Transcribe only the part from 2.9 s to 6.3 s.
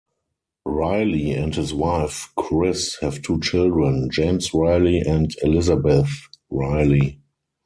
have two children, James Riley and Elisabeth